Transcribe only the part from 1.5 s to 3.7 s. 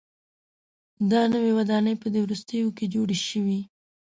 ودانۍ په دې وروستیو کې جوړه شوې.